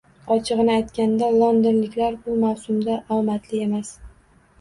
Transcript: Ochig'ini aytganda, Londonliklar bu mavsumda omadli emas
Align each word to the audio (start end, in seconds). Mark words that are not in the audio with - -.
Ochig'ini 0.35 0.71
aytganda, 0.75 1.27
Londonliklar 1.41 2.17
bu 2.23 2.39
mavsumda 2.45 2.97
omadli 3.19 3.61
emas 3.67 3.93